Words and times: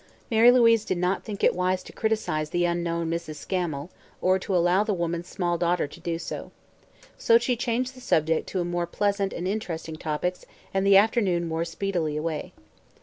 Mary 0.31 0.49
Louise 0.49 0.83
did 0.83 0.97
not 0.97 1.23
think 1.23 1.43
it 1.43 1.53
wise 1.53 1.83
to 1.83 1.93
criticize 1.93 2.49
the 2.49 2.65
unknown 2.65 3.07
Mrs. 3.07 3.35
Scammel 3.35 3.91
or 4.19 4.39
to 4.39 4.55
allow 4.55 4.83
the 4.83 4.95
woman's 4.95 5.27
small 5.27 5.59
daughter 5.59 5.85
to 5.87 5.99
do 5.99 6.17
so. 6.17 6.51
So 7.19 7.37
she 7.37 7.55
changed 7.55 7.93
the 7.93 8.01
subject 8.01 8.47
to 8.49 8.65
more 8.65 8.87
pleasant 8.87 9.31
and 9.31 9.47
interesting 9.47 9.97
topics 9.97 10.43
and 10.73 10.87
the 10.87 10.97
afternoon 10.97 11.47
wore 11.49 11.65
speedily 11.65 12.17
away. 12.17 12.51